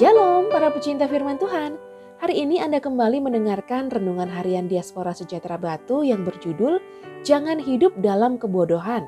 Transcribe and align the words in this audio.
Shalom 0.00 0.48
para 0.48 0.72
pecinta 0.72 1.04
firman 1.04 1.36
Tuhan. 1.36 1.76
Hari 2.24 2.32
ini 2.32 2.56
Anda 2.56 2.80
kembali 2.80 3.20
mendengarkan 3.20 3.92
renungan 3.92 4.32
harian 4.32 4.64
Diaspora 4.64 5.12
Sejahtera 5.12 5.60
Batu 5.60 6.00
yang 6.00 6.24
berjudul 6.24 6.80
Jangan 7.20 7.60
Hidup 7.60 7.92
Dalam 8.00 8.40
Kebodohan. 8.40 9.04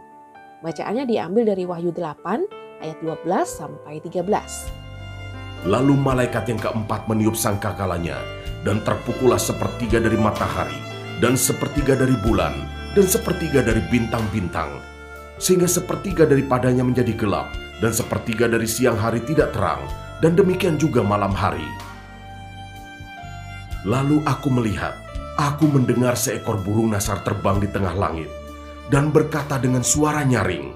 Bacaannya 0.61 1.09
diambil 1.09 1.49
dari 1.49 1.65
Wahyu 1.65 1.97
8 1.97 2.85
ayat 2.85 3.01
12 3.01 3.25
sampai 3.49 4.05
13. 4.05 5.65
Lalu 5.65 5.97
malaikat 5.97 6.53
yang 6.53 6.61
keempat 6.61 7.09
meniup 7.09 7.41
sangkakalanya 7.41 8.21
dan 8.61 8.85
terpukullah 8.85 9.41
sepertiga 9.41 9.97
dari 9.97 10.21
matahari 10.21 10.77
dan 11.25 11.41
sepertiga 11.41 11.97
dari 11.97 12.21
bulan 12.21 12.53
dan 12.93 13.09
sepertiga 13.09 13.65
dari 13.65 13.81
bintang-bintang 13.89 14.77
sehingga 15.41 15.73
sepertiga 15.73 16.29
daripadanya 16.29 16.85
menjadi 16.85 17.17
gelap 17.17 17.49
dan 17.81 17.97
sepertiga 17.97 18.45
dari 18.45 18.69
siang 18.69 19.01
hari 19.01 19.25
tidak 19.25 19.57
terang 19.57 19.81
dan 20.23 20.39
demikian 20.39 20.79
juga 20.79 21.03
malam 21.03 21.35
hari. 21.35 21.67
Lalu 23.83 24.23
aku 24.23 24.49
melihat, 24.55 24.95
aku 25.35 25.67
mendengar 25.67 26.15
seekor 26.15 26.63
burung 26.63 26.95
nasar 26.95 27.19
terbang 27.27 27.59
di 27.59 27.67
tengah 27.67 27.99
langit 27.99 28.31
dan 28.87 29.11
berkata 29.11 29.59
dengan 29.59 29.83
suara 29.83 30.23
nyaring, 30.23 30.71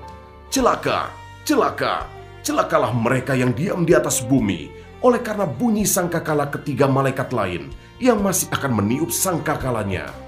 Celaka, 0.50 1.14
celaka, 1.46 2.10
celakalah 2.42 2.91
mereka 2.91 3.38
yang 3.38 3.55
diam 3.55 3.86
di 3.86 3.94
atas 3.94 4.19
bumi 4.27 4.66
oleh 5.06 5.22
karena 5.22 5.47
bunyi 5.47 5.86
sangkakala 5.86 6.50
ketiga 6.50 6.91
malaikat 6.91 7.31
lain 7.31 7.70
yang 8.03 8.19
masih 8.19 8.50
akan 8.50 8.83
meniup 8.83 9.14
sangkakalanya. 9.14 10.25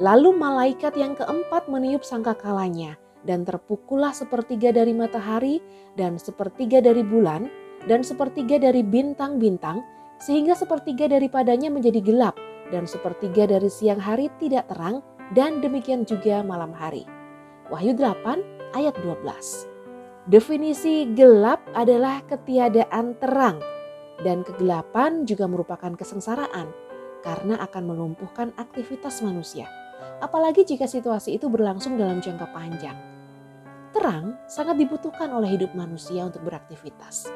Lalu 0.00 0.32
malaikat 0.32 0.96
yang 0.96 1.12
keempat 1.12 1.68
meniup 1.68 2.00
sangkakalanya 2.00 2.96
dan 3.28 3.44
terpukullah 3.44 4.16
sepertiga 4.16 4.72
dari 4.72 4.96
matahari 4.96 5.60
dan 5.92 6.16
sepertiga 6.16 6.80
dari 6.80 7.04
bulan 7.04 7.52
dan 7.84 8.00
sepertiga 8.00 8.56
dari 8.56 8.80
bintang-bintang 8.80 9.84
sehingga 10.16 10.56
sepertiga 10.56 11.04
daripadanya 11.04 11.68
menjadi 11.68 12.00
gelap 12.00 12.40
dan 12.72 12.88
sepertiga 12.88 13.44
dari 13.44 13.68
siang 13.68 14.00
hari 14.00 14.32
tidak 14.40 14.72
terang 14.72 15.04
dan 15.36 15.60
demikian 15.60 16.08
juga 16.08 16.40
malam 16.40 16.72
hari. 16.72 17.04
Wahyu 17.68 17.92
8 17.92 18.72
ayat 18.72 18.96
12. 19.04 19.20
Definisi 20.32 21.12
gelap 21.12 21.60
adalah 21.76 22.24
ketiadaan 22.24 23.20
terang 23.20 23.60
dan 24.24 24.48
kegelapan 24.48 25.28
juga 25.28 25.44
merupakan 25.44 25.92
kesengsaraan 25.92 26.72
karena 27.20 27.60
akan 27.60 27.84
melumpuhkan 27.84 28.56
aktivitas 28.56 29.20
manusia. 29.20 29.68
Apalagi 30.20 30.64
jika 30.64 30.84
situasi 30.84 31.36
itu 31.36 31.48
berlangsung 31.48 31.96
dalam 31.96 32.20
jangka 32.20 32.46
panjang. 32.52 32.96
Terang 33.90 34.38
sangat 34.46 34.78
dibutuhkan 34.78 35.34
oleh 35.34 35.58
hidup 35.58 35.74
manusia 35.74 36.22
untuk 36.28 36.46
beraktivitas. 36.46 37.26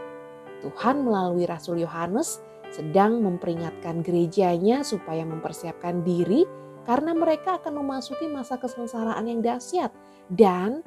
Tuhan 0.62 1.02
melalui 1.02 1.44
Rasul 1.44 1.82
Yohanes 1.82 2.38
sedang 2.70 3.20
memperingatkan 3.20 4.00
gerejanya 4.00 4.86
supaya 4.86 5.26
mempersiapkan 5.26 6.06
diri 6.06 6.46
karena 6.88 7.16
mereka 7.16 7.58
akan 7.58 7.84
memasuki 7.84 8.28
masa 8.30 8.60
kesengsaraan 8.60 9.24
yang 9.26 9.40
dahsyat 9.40 9.90
dan 10.32 10.84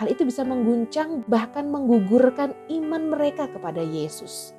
hal 0.00 0.08
itu 0.08 0.24
bisa 0.24 0.40
mengguncang 0.46 1.20
bahkan 1.28 1.68
menggugurkan 1.68 2.56
iman 2.72 3.12
mereka 3.12 3.44
kepada 3.50 3.84
Yesus. 3.84 4.56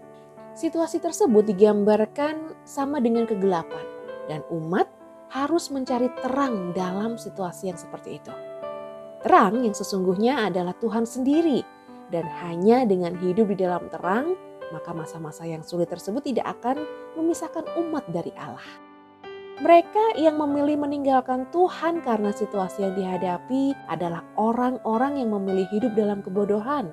Situasi 0.54 1.00
tersebut 1.00 1.48
digambarkan 1.48 2.54
sama 2.68 3.00
dengan 3.00 3.24
kegelapan 3.26 3.88
dan 4.28 4.44
umat 4.52 4.86
harus 5.32 5.72
mencari 5.72 6.12
terang 6.20 6.76
dalam 6.76 7.16
situasi 7.16 7.72
yang 7.72 7.80
seperti 7.80 8.20
itu. 8.20 8.34
Terang 9.24 9.64
yang 9.64 9.72
sesungguhnya 9.72 10.52
adalah 10.52 10.76
Tuhan 10.78 11.08
sendiri 11.08 11.64
dan 12.12 12.28
hanya 12.44 12.84
dengan 12.84 13.16
hidup 13.16 13.48
di 13.50 13.58
dalam 13.64 13.88
terang 13.88 14.36
maka 14.72 14.96
masa-masa 14.96 15.44
yang 15.44 15.62
sulit 15.62 15.92
tersebut 15.92 16.24
tidak 16.24 16.48
akan 16.60 16.88
memisahkan 17.20 17.68
umat 17.78 18.08
dari 18.10 18.32
Allah. 18.40 18.64
Mereka 19.62 20.18
yang 20.18 20.42
memilih 20.42 20.82
meninggalkan 20.82 21.46
Tuhan 21.54 22.02
karena 22.02 22.34
situasi 22.34 22.82
yang 22.82 22.98
dihadapi 22.98 23.78
adalah 23.86 24.26
orang-orang 24.34 25.22
yang 25.22 25.30
memilih 25.38 25.70
hidup 25.70 25.94
dalam 25.94 26.26
kebodohan. 26.26 26.90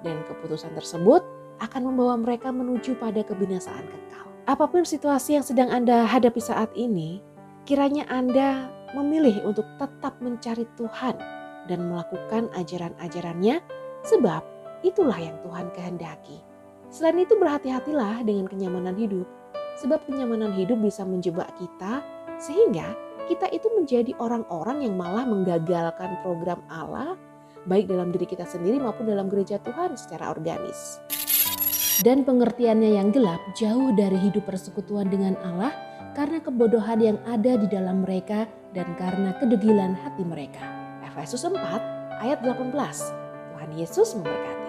Dan 0.00 0.24
keputusan 0.24 0.72
tersebut 0.72 1.20
akan 1.60 1.92
membawa 1.92 2.16
mereka 2.16 2.48
menuju 2.48 2.96
pada 2.96 3.20
kebinasaan 3.20 3.84
kekal. 3.84 4.24
Apa 4.48 4.64
pun 4.70 4.88
situasi 4.88 5.36
yang 5.36 5.44
sedang 5.44 5.68
Anda 5.68 6.08
hadapi 6.08 6.40
saat 6.40 6.72
ini, 6.72 7.20
kiranya 7.68 8.08
Anda 8.08 8.72
memilih 8.96 9.44
untuk 9.44 9.68
tetap 9.76 10.16
mencari 10.24 10.64
Tuhan 10.80 11.20
dan 11.68 11.84
melakukan 11.84 12.48
ajaran-ajarannya 12.56 13.60
sebab 14.08 14.40
itulah 14.80 15.20
yang 15.20 15.36
Tuhan 15.44 15.68
kehendaki. 15.76 16.40
Selain 16.88 17.20
itu 17.20 17.36
berhati-hatilah 17.36 18.24
dengan 18.24 18.48
kenyamanan 18.48 18.96
hidup 18.96 19.28
sebab 19.76 20.00
kenyamanan 20.08 20.56
hidup 20.56 20.80
bisa 20.80 21.04
menjebak 21.04 21.52
kita 21.60 22.00
sehingga 22.40 22.96
kita 23.28 23.52
itu 23.52 23.68
menjadi 23.76 24.16
orang-orang 24.16 24.88
yang 24.88 24.96
malah 24.96 25.28
menggagalkan 25.28 26.24
program 26.24 26.64
Allah 26.72 27.20
baik 27.68 27.84
dalam 27.84 28.08
diri 28.08 28.24
kita 28.24 28.48
sendiri 28.48 28.80
maupun 28.80 29.12
dalam 29.12 29.28
gereja 29.28 29.60
Tuhan 29.60 29.92
secara 29.92 30.32
organis. 30.32 31.04
Dan 32.00 32.24
pengertiannya 32.24 32.96
yang 32.96 33.12
gelap 33.12 33.44
jauh 33.52 33.92
dari 33.92 34.16
hidup 34.16 34.48
persekutuan 34.48 35.12
dengan 35.12 35.36
Allah 35.44 35.87
karena 36.18 36.42
kebodohan 36.42 36.98
yang 36.98 37.18
ada 37.30 37.54
di 37.54 37.70
dalam 37.70 38.02
mereka 38.02 38.50
dan 38.74 38.90
karena 38.98 39.38
kedegilan 39.38 39.94
hati 39.94 40.26
mereka. 40.26 40.66
Efesus 41.06 41.46
4 41.46 41.54
ayat 42.18 42.42
18. 42.42 42.74
Tuhan 43.54 43.70
Yesus 43.78 44.18
memberkati. 44.18 44.67